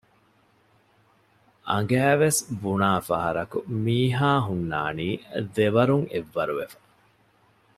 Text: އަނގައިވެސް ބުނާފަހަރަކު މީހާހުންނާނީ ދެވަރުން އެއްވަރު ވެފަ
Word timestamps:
އަނގައިވެސް 1.69 2.41
ބުނާފަހަރަކު 2.61 3.57
މީހާހުންނާނީ 3.83 5.07
ދެވަރުން 5.55 6.05
އެއްވަރު 6.11 6.53
ވެފަ 6.59 6.79